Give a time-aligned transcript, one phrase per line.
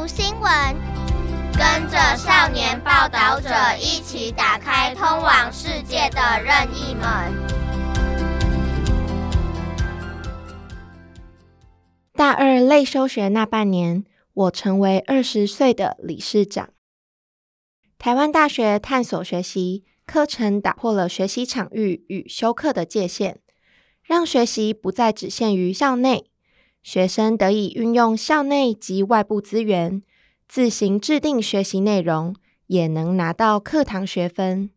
[0.00, 0.50] 读新闻，
[1.52, 7.04] 跟着少年报道者一起打开通往世界的任意门。
[12.14, 16.70] 大二类休学那半年，我成为二十岁的理事长。
[17.98, 23.40] 台湾大学探索学习课程打破了学习场域与修课的界限，
[24.02, 26.29] 让学习不再只限于校内。
[26.82, 30.02] 学生得以运用校内及外部资源，
[30.48, 32.34] 自行制定学习内容，
[32.66, 34.70] 也能拿到课堂学分。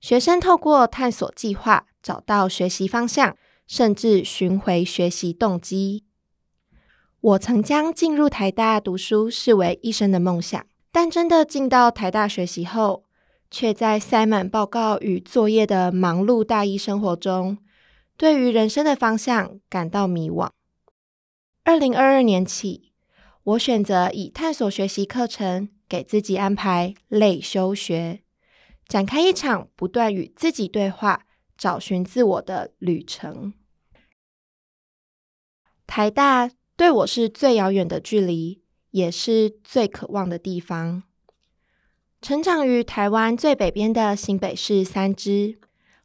[0.00, 6.04] 学生透过探索计划找到学习方向，甚至寻回学习动机。
[7.20, 13.04] 我曾将进入台大读书视为一生的梦想，但真的进到台大学习后，
[13.50, 17.58] 却在塞满报告与作业的忙碌大一生活中，
[18.16, 20.48] 对于人生的方向感到迷惘。
[21.68, 22.94] 二零二二年起，
[23.42, 28.22] 我选择以探索学习课程给自己安排类休学，
[28.86, 31.26] 展开一场不断与自己对话、
[31.58, 33.52] 找寻自我的旅程。
[35.86, 41.02] 台大对我是最遥远的距离，也是最渴望的地方。
[42.22, 45.58] 成长于台湾最北边的新北市三芝，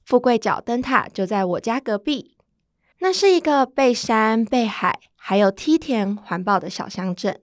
[0.03, 2.35] 富贵角灯塔就在我家隔壁。
[2.99, 7.41] 那是一个背山背海，还有梯田环抱的小乡镇。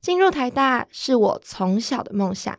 [0.00, 2.58] 进入台大是我从小的梦想，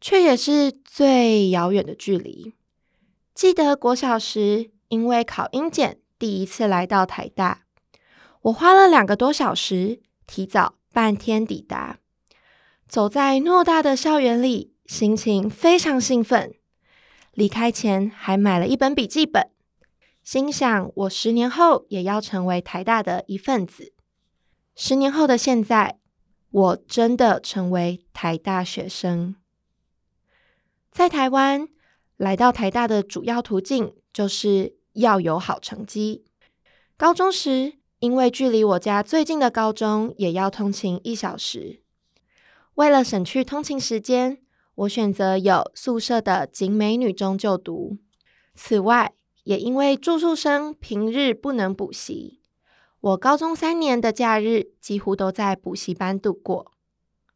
[0.00, 2.54] 却也是最遥远的距离。
[3.34, 7.62] 记得国小时，因为考英检，第一次来到台大，
[8.42, 11.98] 我花了两个多小时，提早半天抵达。
[12.86, 16.54] 走在偌大的校园里，心情非常兴奋。
[17.32, 19.50] 离开前还买了一本笔记本。
[20.30, 23.94] 心想，我十年后也要成为台大的一份子。
[24.76, 25.98] 十年后的现在，
[26.50, 29.36] 我真的成为台大学生。
[30.92, 31.66] 在台湾，
[32.18, 36.26] 来到台大的主要途径就是要有好成绩。
[36.98, 41.80] 高中时，因为距离我家最近的高中也要通勤一小时，
[42.74, 44.42] 为了省去通勤时间，
[44.74, 47.96] 我选择有宿舍的景美女中就读。
[48.54, 49.14] 此外，
[49.48, 52.38] 也因为住宿生平日不能补习，
[53.00, 56.70] 我高中三年的假日几乎都在补习班度过。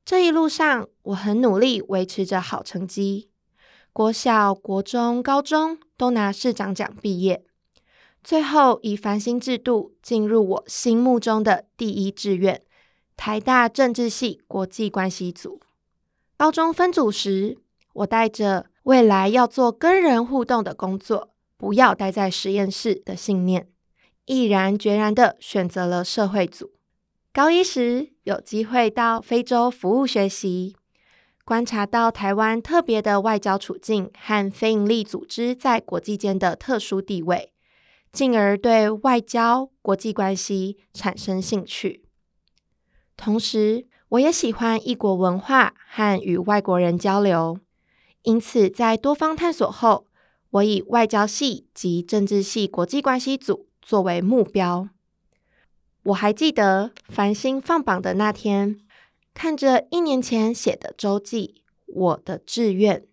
[0.04, 3.30] 这一路上，我很努力维持着好成绩，
[3.94, 7.46] 国小、国中、高中都拿市长奖毕业，
[8.22, 12.60] 最后以繁星制度进入我心目中的第一志愿——
[13.16, 15.62] 台大政治系国际关系组。
[16.36, 17.56] 高中分组时，
[17.94, 21.31] 我带着未来要做跟人互动的工作。
[21.62, 23.68] 不要待在实验室的信念，
[24.24, 26.72] 毅然决然地选择了社会组。
[27.32, 30.74] 高一时有机会到非洲服务学习，
[31.44, 37.52] 观察到台湾特别的外交处境和非营利组织在国际间的特殊地位，
[38.10, 42.02] 进而对外交国际关系产生兴趣。
[43.16, 47.60] 同时，我也喜欢异国文化和与外国人交流，
[48.22, 50.08] 因此在多方探索后，
[50.52, 54.90] 我以外交系及政治系国际关系组作为目标。
[56.04, 58.78] 我还记得繁星放榜的那天，
[59.32, 63.06] 看着一年前写的周记，我的志愿，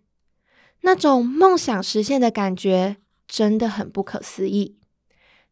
[0.82, 4.76] 那种梦想实现的感觉真的很不可思议，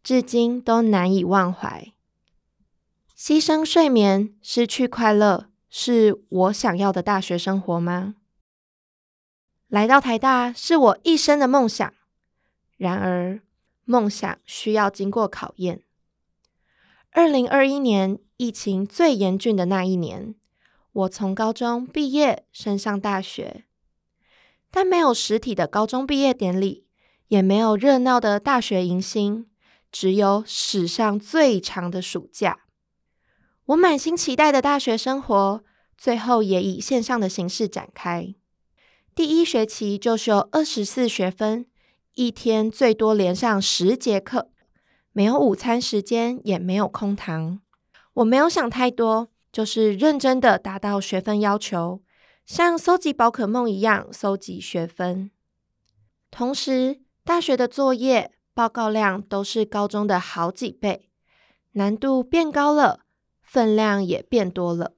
[0.03, 1.93] 至今都难以忘怀。
[3.17, 8.17] 牺牲睡眠，失去快乐，是我想要的大学生活吗？
[9.69, 11.93] 来到台大是我一生的梦想，
[12.79, 13.43] 然而
[13.85, 15.83] 梦想需要经过考验。
[17.11, 20.35] 二零二一年疫情最严峻的那一年，
[20.93, 23.65] 我从高中毕业升上大学，
[24.71, 26.87] 但没有实体的高中毕业典礼，
[27.27, 29.51] 也没有热闹的大学迎新，
[29.93, 32.61] 只有史上最长的暑假。
[33.67, 35.63] 我满心期待的大学生活，
[35.99, 38.35] 最后也以线上的形式展开。
[39.19, 41.67] 第一学期就修二十四学分，
[42.15, 44.53] 一天最多连上十节课，
[45.11, 47.61] 没有午餐时间，也没有空堂。
[48.15, 52.01] 我没有想太多，就是认真的达到学分要求，
[52.47, 55.33] 像搜集宝可梦一样搜集学分。
[56.31, 61.11] 同时，大学的作业报告量都是高中的好几倍，
[61.73, 63.01] 难度变高了，
[63.43, 64.93] 分量也变多了。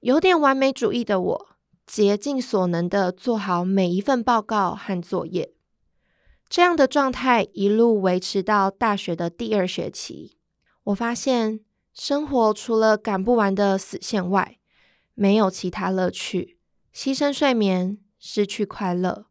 [0.00, 1.51] 有点完美主义的我。
[1.86, 5.52] 竭尽所能的做好每一份报告和作业，
[6.48, 10.38] 这样的状态一路维持到大学的第二学期。
[10.84, 11.60] 我发现
[11.92, 14.58] 生活除了赶不完的死线外，
[15.14, 16.58] 没有其他乐趣，
[16.94, 19.26] 牺牲睡眠，失去快乐，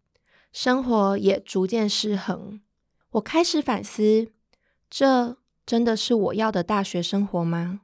[0.52, 2.62] 生活也逐渐失衡。
[3.12, 4.32] 我开始反思，
[4.90, 7.82] 这真的是我要的大学生活吗？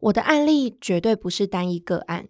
[0.00, 2.28] 我的案例绝对不是单一个案。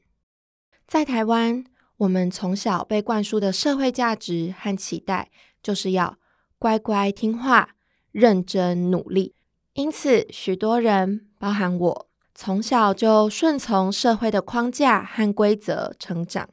[0.86, 1.64] 在台湾，
[1.96, 5.30] 我们从小被灌输的社会价值和期待，
[5.60, 6.16] 就是要
[6.58, 7.70] 乖乖听话、
[8.12, 9.34] 认真努力。
[9.72, 16.48] 因此，许多人，包含我，从小就顺从社会的框架和规则成长，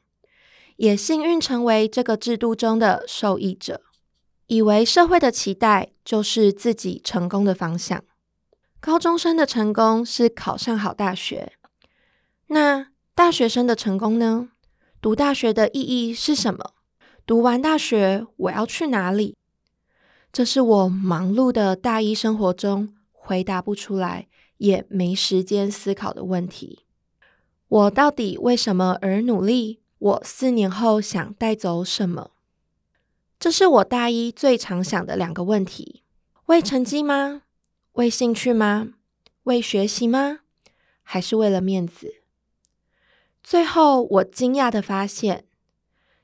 [0.77, 3.81] 也幸运成为这个制度中的受益者，
[4.47, 8.03] 以为社会的期待就是自己成功的方向。
[8.79, 11.53] 高中生的成功是考上好大学，
[12.47, 14.49] 那大学生的成功呢？
[14.99, 16.73] 读大学的意义是什么？
[17.27, 19.37] 读完大学，我要去哪里？
[20.31, 22.95] 这是我忙碌的大一生活中。
[23.11, 24.27] 回答不出来，
[24.57, 26.85] 也没时间思考的问题。
[27.67, 29.79] 我到底为什么而努力？
[29.99, 32.31] 我四年后想带走什么？
[33.39, 36.01] 这是我大一最常想的两个问题：
[36.47, 37.43] 为成绩吗？
[37.91, 38.93] 为兴趣吗？
[39.43, 40.39] 为学习吗？
[41.03, 42.22] 还是为了面子？
[43.43, 45.45] 最后，我惊讶地发现，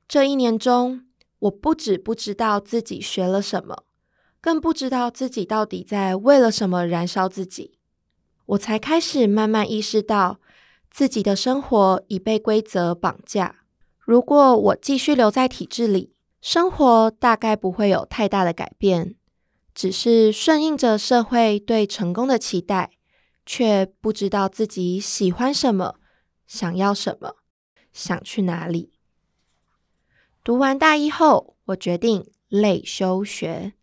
[0.07, 1.06] 这一年中，
[1.39, 3.83] 我不止不知道自己学了什么。
[4.42, 7.77] 更不知道自己到底在为了什么燃烧自己，
[8.45, 10.39] 我才开始慢慢意识到
[10.89, 13.57] 自己的生活已被规则绑架。
[14.00, 19.16] 如果我继续留在体制里，生活大概不会有太大的改变，
[19.75, 22.92] 只是顺应着社会对成功的期待，
[23.45, 25.95] 却不知道自己喜欢什么，
[26.50, 27.36] 想要什么，
[27.94, 28.92] 想去哪里。
[30.44, 33.74] 读完大一后，我决定累休学。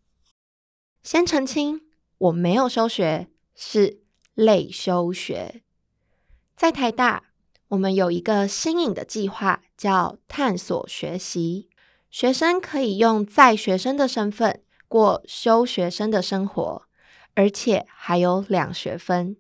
[1.01, 1.83] 先澄清，
[2.19, 4.01] 我没有休学，是
[4.35, 5.63] 累休学。
[6.57, 7.31] 在台大，
[7.69, 11.71] 我们有一个新颖的计划，叫探索学习。
[12.11, 16.83] 学生可以用在学生的身份过休学生的生活，
[17.35, 19.37] 而且还有两学分。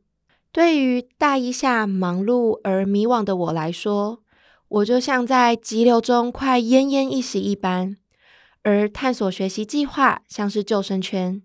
[0.57, 4.23] 对于大一下忙碌而迷惘的我来说，
[4.69, 7.99] 我就像在急流中快奄奄一息一般，
[8.63, 11.43] 而探索学习计划像是救生圈。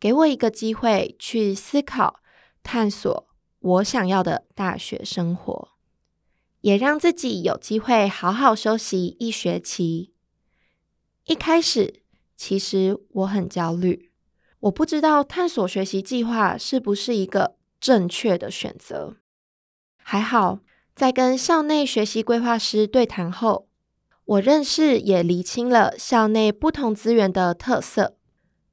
[0.00, 2.18] 给我一个机会去思考、
[2.64, 3.28] 探索
[3.60, 5.68] 我想要的大学生活，
[6.62, 10.12] 也让自己有机会好好休息一学期。
[11.26, 12.02] 一开始，
[12.36, 14.10] 其实我很焦虑，
[14.58, 19.16] 我不知道探索学习计划是不是一个正确的选择。
[19.96, 20.60] 还好，
[20.94, 23.68] 在跟校内学习规划师对谈后，
[24.24, 28.16] 我认识也厘清了校内不同资源的特色，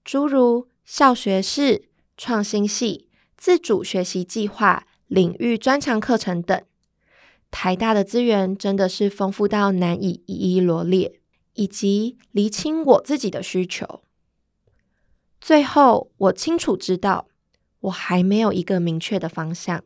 [0.04, 6.62] 诸如，校学士、创新系、自主学习计划、领域专长课程等，
[7.50, 11.20] 台大的资源真的是丰富到难以一一罗列，
[11.54, 14.04] 以及厘清我自己的需求。
[15.40, 17.28] 最后，我清楚知道，
[17.88, 19.84] 我还没有一个明确的方向，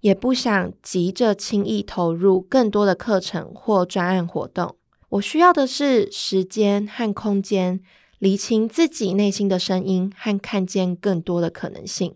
[0.00, 4.76] 也不想急着轻易投入更多的课程或专案活动。
[5.10, 7.80] 我需要的是时间和空间。
[8.18, 12.14] 厘清自己内心的声音和看见更多的可能性。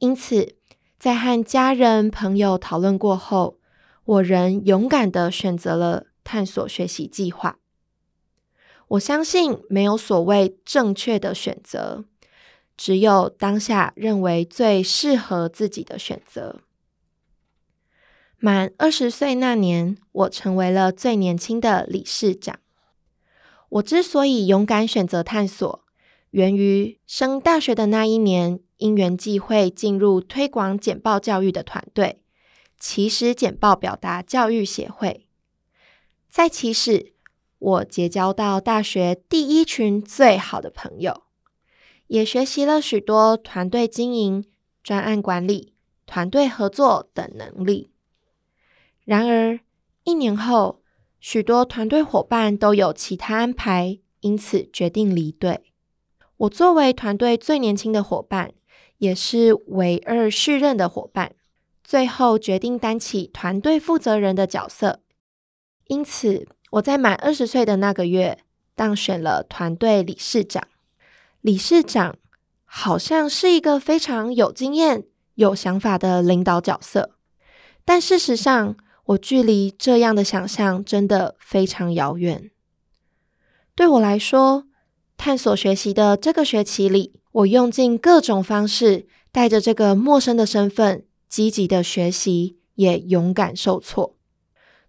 [0.00, 0.56] 因此，
[0.98, 3.58] 在和家人朋友讨论过后，
[4.04, 7.58] 我仍勇敢地选择了探索学习计划。
[8.88, 12.04] 我相信没有所谓正确的选择，
[12.78, 16.60] 只有当下认为最适合自己的选择。
[18.38, 22.60] 满二十岁那年，我成为了最年轻的理事长。
[23.70, 25.84] 我之所以勇敢选择探索，
[26.30, 32.22] 源于升大学的那一年，因缘际会进入推广简报教育的团队——
[32.78, 35.26] 其实简报表达教育协会。
[36.30, 37.14] 在起始，
[37.58, 41.24] 我结交到大学第一群最好的朋友，
[42.08, 44.44] 也学习了许多团队经营、
[44.82, 45.72] 专案管理、
[46.04, 47.90] 团队合作等能力。
[49.04, 49.60] 然而，
[50.04, 50.82] 一年后，
[51.20, 55.72] 许多团队伙伴都有其他安排，因此决定离队。
[56.38, 58.52] 我作为团队最年轻的伙伴，
[58.98, 61.34] 也是唯二续任的伙伴，
[61.82, 65.00] 最后决定担起团队负责人的角色。
[65.86, 68.38] 因此，我在满二十岁的那个月
[68.74, 70.68] 当选了团队理事长。
[71.40, 72.16] 理事长
[72.64, 75.04] 好像是一个非常有经验、
[75.34, 77.16] 有想法的领导角色，
[77.84, 78.76] 但事实上，
[79.06, 82.50] 我距离这样的想象真的非常遥远。
[83.74, 84.64] 对我来说，
[85.16, 94.16] 探索学习的这个学期里，我用尽各种方式带着这个陌生的身份，积极的学习，也勇敢受挫。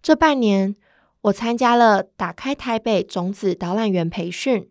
[0.02, 0.74] 这半年，
[1.22, 4.69] 我参加了打开台北种子导览员培训、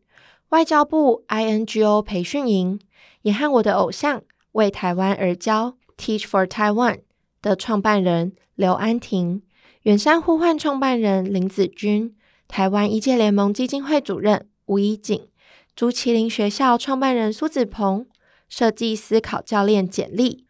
[0.49, 2.79] 外交部 INGO 培训营，
[3.21, 7.01] 也和我的偶像为台湾而教 Teach for Taiwan
[7.39, 9.43] 的创办人刘安婷、
[9.83, 12.15] 远山呼唤创办人林子君、
[12.47, 15.27] 台湾一届联盟基金会主任吴怡景、
[15.75, 18.07] 朱麒麟学校创办人苏子鹏、
[18.47, 20.45] 设计思考教练简历、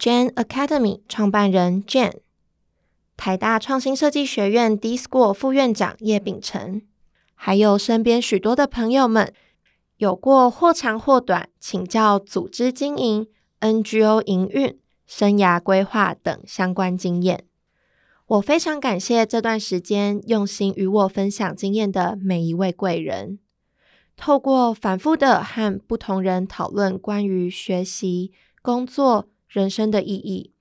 [0.00, 2.14] Jan Academy 创办人 Jan。
[3.16, 6.82] 台大创新设计学院 D School 副院长叶秉成，
[7.36, 9.32] 还有身边许多的朋友们，
[9.98, 13.28] 有过或长或短请教组织经营、
[13.60, 17.44] NGO 营运、生涯规划等相关经验。
[18.26, 23.38] 我非常感谢这段时间用心与我分享经验的每一位贵人。
[24.16, 28.32] 透过反复的和不同人讨论关于学习、
[28.62, 30.52] 工作、人生的意义。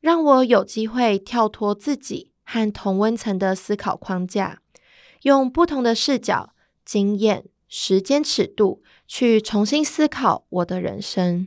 [0.00, 4.62] 让我有机会跳脱自己和同温层的思考框架，
[5.22, 6.54] 用不同的视角、
[6.86, 11.46] 经验、时间尺度去重新思考我的人生。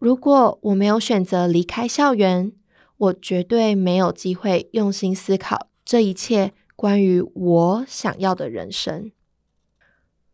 [0.00, 2.52] 如果我没有选择离开校园，
[2.96, 9.12] 我绝对没有机会用心思考这一切关于我想要的人生。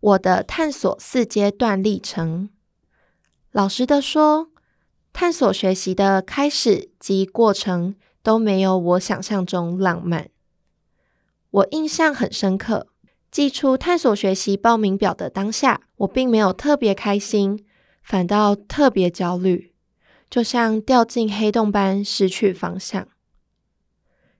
[0.01, 2.49] 我的探索四阶段历程，
[3.53, 4.49] 老实的说，
[5.13, 10.31] 探索学习的开始及过程都没有我想象中浪漫。
[11.51, 12.87] 我印象很深刻，
[13.31, 17.65] 寄出探索学习报名表的当下，我并没有特别开心，
[18.03, 19.73] 反倒特别焦虑，
[20.31, 23.09] 就像掉进黑洞般失去方向。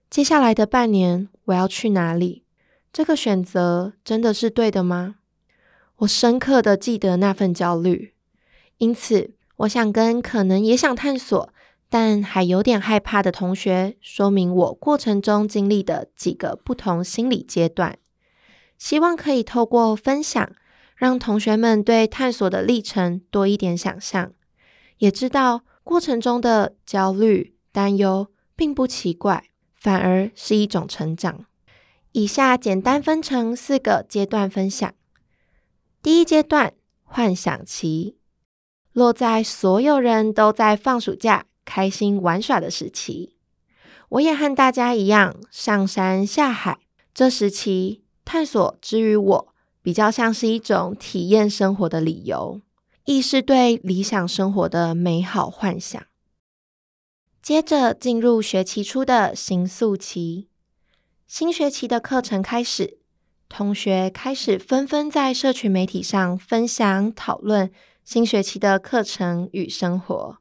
[0.09, 2.43] 接下来的半年，我要去哪里？
[2.91, 5.17] 这个选择真的是对的吗？
[5.97, 8.15] 我深刻的记得那份焦虑，
[8.79, 11.53] 因此，我想跟可能也想探索，
[11.89, 17.99] 但还有点害怕的同学说明我过程中经历的几个不同心理阶段，
[18.79, 20.51] 希望可以透过分享，
[20.95, 24.31] 让同学们对探索的历程多一点想象，
[24.97, 31.45] 也知道过程中的焦虑、担忧并不奇怪，反而是一种成长。
[32.13, 34.91] 以下简单分成四个阶段分享。
[36.01, 38.17] 第一阶段，幻想期。
[38.93, 43.35] 落在所有人都在放暑假、开心玩耍的时期，
[44.09, 46.79] 我也和大家一样上山下海。
[47.13, 49.47] 这时期探索之于我，
[49.81, 52.61] 比较像是一种体验生活的理由，
[53.05, 55.99] 亦是对理想生活的美好幻想。
[57.41, 60.47] 接着进入学期初的形塑期，
[61.25, 62.99] 新学期的课程开始，
[63.49, 67.71] 同学开始纷纷在社群媒体上分享讨论。
[68.03, 70.37] 新学期的课程与生活，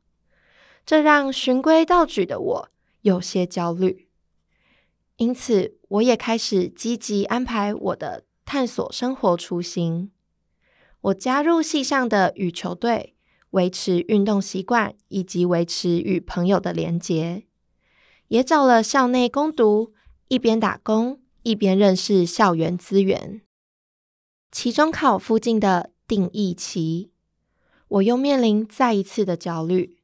[0.85, 2.69] 这让循规蹈矩的我
[3.01, 4.08] 有些焦虑。
[5.19, 10.13] 因此，我也开始积极安排我的探索生活初心。
[11.01, 13.17] 我加入系上的羽球队，
[13.51, 17.43] 维持运动习惯以及维持与朋友的连结。
[18.29, 19.93] 也找了校内攻读，
[20.29, 23.43] 一边打工一边认识校园资源。
[24.53, 27.11] 期中考附近的定义期。
[27.89, 29.99] 我又面临再一次的焦虑。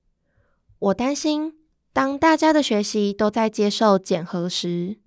[0.80, 1.54] 我担心，
[1.92, 4.99] 当大家的学习都在接受检核时，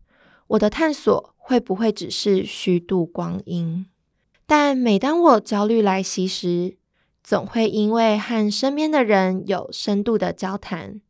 [0.47, 3.85] 我的探索会不会只是虚度光阴？
[4.45, 6.77] 但每当我焦虑来袭时，
[7.23, 11.01] 总会因为和身边的人有深度的交谈，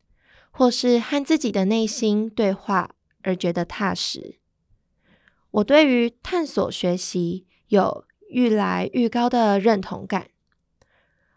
[0.50, 4.40] 或是和自己的内心对话而觉得踏实。
[5.52, 10.30] 我对于探索学习有愈来愈高的认同感。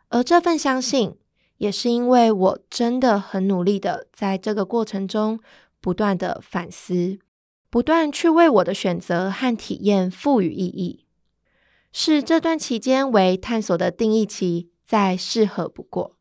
[0.08, 1.16] 而这份相信，
[1.58, 5.38] 也是因为我真的很努力的在这个过程中
[5.80, 7.18] 不断的反思，
[7.70, 11.06] 不断去为我的选择和体验赋予意义，
[11.92, 16.16] 视这段期间为探索的定义期，再适合不过。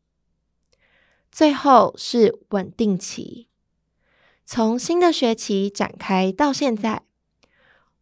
[1.32, 3.48] 最后是稳定期，
[4.46, 7.02] 从新的学期展开到现在，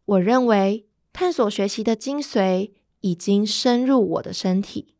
[0.05, 4.95] 我认为探索学习的精髓已经深入我的身体。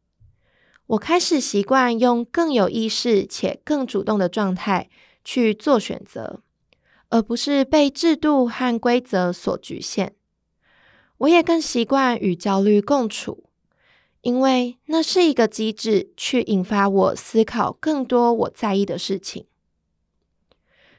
[0.88, 4.90] 我开始习惯用更有意识且更主动的状态
[5.24, 6.42] 去做选择，
[7.10, 10.16] 而不是被制度和规则所局限。
[11.18, 13.44] 我也更习惯与焦虑共处，
[14.22, 19.46] 因为那是一个机制，去引发我思考更多我在意的事情。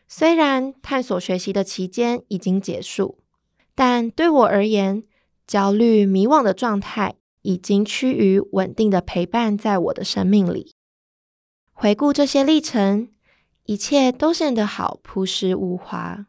[0.06, 3.18] 虽然探索学习的期间已经结束，
[3.74, 5.04] 但对我而言，
[5.46, 7.16] 焦虑迷惘的状态。
[7.42, 10.74] 已经趋于稳定的陪伴在我的生命里。
[11.72, 13.08] 回顾这些历程，
[13.70, 16.26] 一切都显得好朴实无华，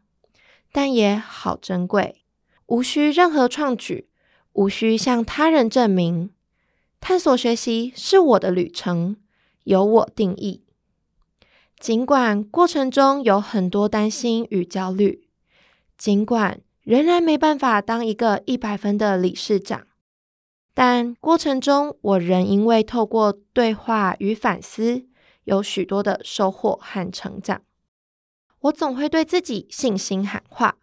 [0.70, 2.22] 但也好珍贵。
[2.66, 4.08] 无需任何创举，
[4.52, 6.30] 无需向他人证明。
[7.00, 9.16] 探索学习是我的旅程，
[9.64, 10.62] 由我定义。
[11.80, 15.26] 尽管过程中有很多担心与焦虑，
[15.98, 19.88] 尽管仍然没办法当一个一百分的理事长，
[20.72, 25.06] 但过程中我仍因为透过对话与反思，
[25.44, 27.62] 有许多的收获和成长。
[28.60, 30.76] 我总会对自己信心喊话。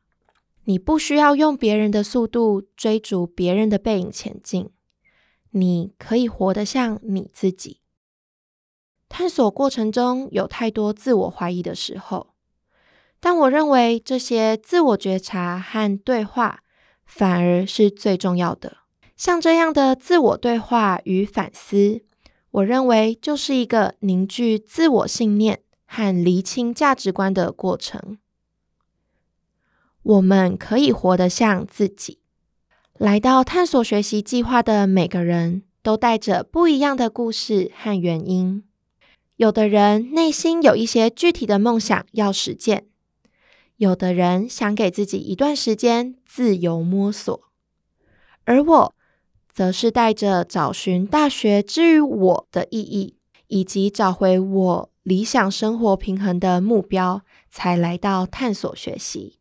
[0.66, 4.70] 你不需要用别人的速度追逐别人的背影前进，
[5.51, 7.80] 你可以活得像你自己。
[9.08, 12.36] 探索过程中有太多自我怀疑的时候，
[13.20, 16.62] 但我认为这些自我觉察和对话
[17.04, 18.78] 反而是最重要的。
[19.18, 22.04] 像这样的自我对话与反思，
[22.51, 28.18] 我认为就是一个凝聚自我信念和厘清价值观的过程。
[30.01, 32.20] 我们可以活得像自己。
[32.98, 38.63] 来到探索学习计划的每个人都带着不一样的故事和原因。
[39.38, 42.88] 有的人内心有一些具体的梦想要实践，
[43.77, 47.41] 有的人想给自己一段时间自由摸索，
[48.44, 48.96] 而我
[49.51, 59.39] 则是带着找寻大学之于我的意义，以及找回我理想生活平衡的目标，才来到探索学习。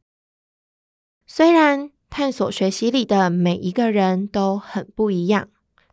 [1.27, 5.49] 虽然探索学习里的每一个人都很不一样，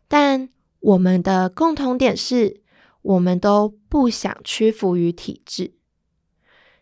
[0.08, 0.48] 但
[0.80, 2.62] 我们的共同点是，
[3.02, 5.74] 我们都不想屈服于体制。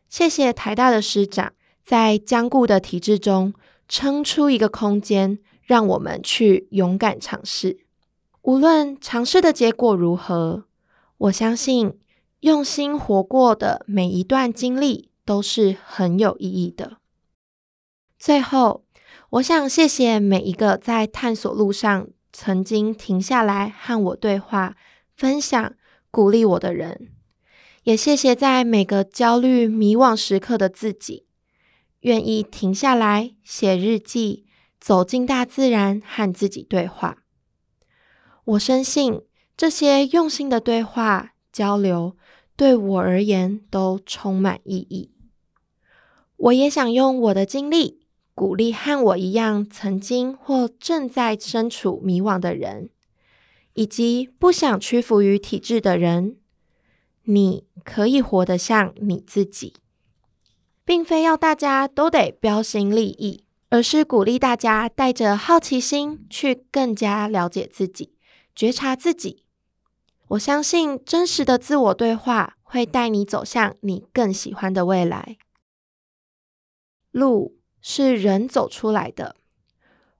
[0.08, 1.52] 谢谢台大的师长，
[1.84, 3.52] 在僵固的体制中
[3.88, 7.78] 撑出一个空间，让我们去勇敢尝试。
[8.42, 10.64] 无论尝试的结果如何，
[11.16, 11.98] 我相信
[12.40, 16.98] 用心活过的每一段经历都是很有意义的。
[18.18, 18.84] 最后，
[19.30, 24.76] 我想谢谢每一个在探索路上曾经停下来和我对话、
[25.16, 25.74] 分享、
[26.10, 27.08] 鼓励我的人，
[27.84, 31.26] 也谢谢在每个焦虑、迷惘时刻的自己，
[32.00, 34.43] 愿意停下来写日记、
[34.84, 37.24] 走进大自然和自己对话。
[38.44, 39.22] 我深信
[39.56, 42.18] 这些用心的对话交流，
[42.54, 45.10] 对我而言都充满意义。
[46.36, 48.02] 我也想用我的经历。
[48.34, 52.90] 鼓励和我一样曾经或正在身处迷惘的人，
[53.74, 56.36] 以及不想屈服于体制的人，
[57.22, 59.74] 你可以活得像你自己，
[60.84, 68.16] 并非要大家都得标新立异，而是鼓励大家带着好奇心去更加了解自己，
[68.54, 69.44] 觉察自己。
[70.28, 75.36] 我相信真实的自我对话会带你走向你更喜欢的未来。
[77.10, 77.58] 路。
[77.86, 79.36] 是人走出来的，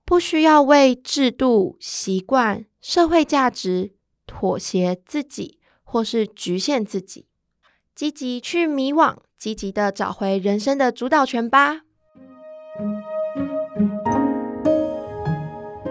[0.05, 3.95] 不需要为制度、习惯、社会价值
[4.27, 7.25] 妥协自己，或是局限自己。
[7.95, 11.84] 积极去迷惘，积极的找回人生的主导权吧。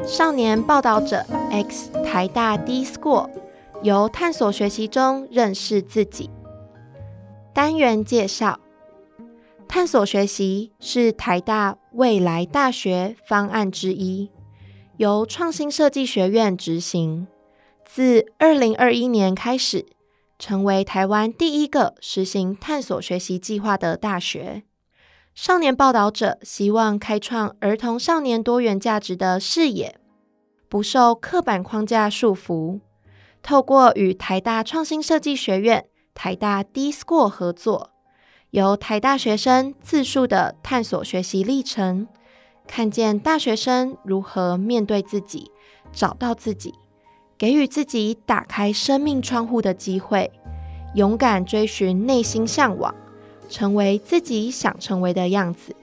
[0.06, 3.30] 少年报道者 X 台大 D School
[3.82, 6.30] 由探索学习中认识自己。
[7.54, 8.60] 单元介绍。
[9.66, 14.30] 探索学习是台大未来大学方案之一，
[14.98, 17.26] 由创新设计学院执行。
[17.84, 19.86] 自二零二一年开始，
[20.38, 24.62] 成为台湾第一个实行探索学习计划的大学。
[25.34, 29.98] 少年报道者希望开创儿童少年多元价值的视野，
[30.68, 32.78] 不受刻板框架束缚。
[33.42, 37.90] 透过与台大创新设计学院、台大 D School 合作。
[38.50, 42.06] 由台大学生自述的探索学习历程，
[42.68, 45.50] 看见大学生如何面对自己、
[45.92, 46.72] 找到自己，
[47.36, 50.30] 给予自己打开生命窗户的机会，
[50.94, 52.94] 勇敢追寻内心向往，
[53.48, 55.74] 成为自己想成为的样子。